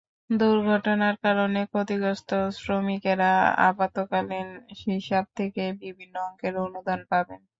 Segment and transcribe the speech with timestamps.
[0.33, 3.31] দুর্ঘটনার কারণে ক্ষতিগ্রস্ত শ্রমিকেরা
[3.69, 4.49] আপত্কালীন
[4.85, 7.41] হিসাব থেকে বিভিন্ন অঙ্কের অনুদান পাবেন।